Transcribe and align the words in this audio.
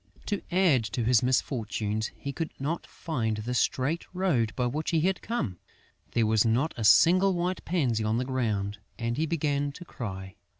To 0.25 0.41
add 0.51 0.83
to 0.93 1.03
his 1.03 1.21
misfortunes, 1.21 2.09
he 2.17 2.33
could 2.33 2.51
not 2.59 2.87
find 2.87 3.37
the 3.37 3.53
straight 3.53 4.03
road 4.15 4.51
by 4.55 4.65
which 4.65 4.89
he 4.89 5.01
had 5.01 5.21
come. 5.21 5.59
There 6.13 6.25
was 6.25 6.43
not 6.43 6.73
a 6.75 6.83
single 6.83 7.35
white 7.35 7.63
pansy 7.65 8.03
on 8.03 8.17
the 8.17 8.25
ground; 8.25 8.79
and 8.97 9.15
he 9.15 9.27
began 9.27 9.71
to 9.73 9.85
cry. 9.85 10.37